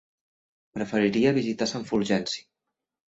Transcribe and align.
Preferiria 0.77 1.33
visitar 1.37 1.67
Sant 1.73 1.89
Fulgenci. 1.91 2.43